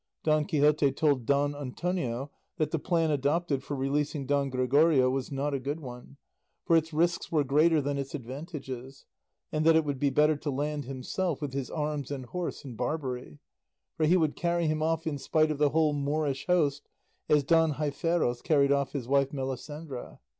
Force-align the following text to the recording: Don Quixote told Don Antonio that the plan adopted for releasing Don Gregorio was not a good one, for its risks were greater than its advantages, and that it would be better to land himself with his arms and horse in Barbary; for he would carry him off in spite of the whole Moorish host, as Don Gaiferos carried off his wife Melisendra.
Don 0.23 0.45
Quixote 0.45 0.91
told 0.93 1.27
Don 1.27 1.53
Antonio 1.55 2.31
that 2.57 2.71
the 2.71 2.79
plan 2.79 3.11
adopted 3.11 3.61
for 3.61 3.75
releasing 3.75 4.25
Don 4.25 4.49
Gregorio 4.49 5.11
was 5.11 5.31
not 5.31 5.53
a 5.53 5.59
good 5.59 5.79
one, 5.79 6.17
for 6.65 6.75
its 6.75 6.91
risks 6.91 7.31
were 7.31 7.43
greater 7.43 7.81
than 7.81 7.99
its 7.99 8.15
advantages, 8.15 9.05
and 9.51 9.63
that 9.63 9.75
it 9.75 9.85
would 9.85 9.99
be 9.99 10.09
better 10.09 10.35
to 10.35 10.49
land 10.49 10.85
himself 10.85 11.39
with 11.39 11.53
his 11.53 11.69
arms 11.69 12.09
and 12.09 12.25
horse 12.25 12.65
in 12.65 12.73
Barbary; 12.75 13.37
for 13.95 14.07
he 14.07 14.17
would 14.17 14.35
carry 14.35 14.65
him 14.65 14.81
off 14.81 15.05
in 15.05 15.19
spite 15.19 15.51
of 15.51 15.59
the 15.59 15.69
whole 15.69 15.93
Moorish 15.93 16.47
host, 16.47 16.89
as 17.29 17.43
Don 17.43 17.73
Gaiferos 17.73 18.41
carried 18.41 18.71
off 18.71 18.93
his 18.93 19.07
wife 19.07 19.31
Melisendra. 19.31 20.17